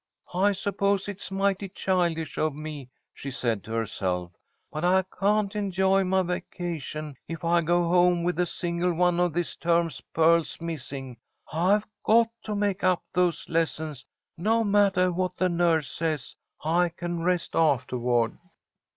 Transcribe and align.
"I 0.33 0.53
suppose 0.53 1.07
it's 1.07 1.29
mighty 1.29 1.69
childish 1.69 2.35
of 2.39 2.55
me," 2.55 2.89
she 3.13 3.29
said 3.29 3.63
to 3.65 3.71
herself, 3.73 4.31
"but 4.71 4.83
I 4.83 5.03
can't 5.03 5.55
enjoy 5.55 6.03
my 6.05 6.23
vacation 6.23 7.17
if 7.27 7.45
I 7.45 7.61
go 7.61 7.83
home 7.87 8.23
with 8.23 8.39
a 8.39 8.47
single 8.47 8.93
one 8.95 9.19
of 9.19 9.31
this 9.33 9.55
term's 9.55 10.01
pearls 10.11 10.59
missing. 10.59 11.17
I've 11.53 11.85
got 12.03 12.29
to 12.45 12.55
make 12.55 12.83
up 12.83 13.03
those 13.13 13.47
lessons, 13.47 14.03
no 14.37 14.63
mattah 14.63 15.11
what 15.13 15.35
the 15.35 15.49
nurse 15.49 15.91
says. 15.91 16.35
I 16.63 16.89
can 16.89 17.21
rest 17.21 17.51
aftahward." 17.53 18.39